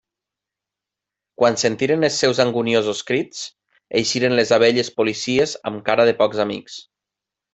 [1.41, 3.43] Quan sentiren els seus anguniosos crits,
[4.01, 6.81] eixiren les abelles policies amb cara de pocs amics.